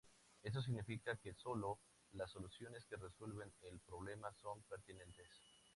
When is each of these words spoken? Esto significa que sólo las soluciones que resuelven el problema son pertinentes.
Esto 0.41 0.63
significa 0.63 1.15
que 1.17 1.35
sólo 1.35 1.77
las 2.13 2.31
soluciones 2.31 2.87
que 2.87 2.95
resuelven 2.95 3.53
el 3.61 3.79
problema 3.81 4.33
son 4.33 4.63
pertinentes. 4.63 5.27